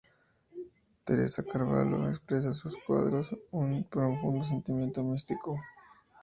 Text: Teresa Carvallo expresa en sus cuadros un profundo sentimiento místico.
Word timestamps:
Teresa 1.03 1.45
Carvallo 1.45 2.09
expresa 2.09 2.47
en 2.47 2.55
sus 2.55 2.75
cuadros 2.75 3.37
un 3.51 3.83
profundo 3.83 4.43
sentimiento 4.43 5.03
místico. 5.03 5.59